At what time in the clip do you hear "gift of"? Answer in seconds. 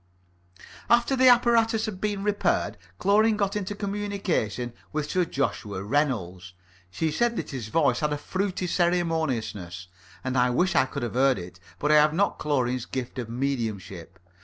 12.87-13.29